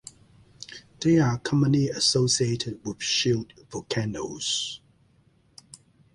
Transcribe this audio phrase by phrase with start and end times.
[0.99, 4.81] They are commonly associated with shield volcanoes.